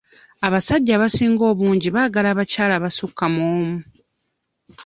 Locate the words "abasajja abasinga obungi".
0.47-1.87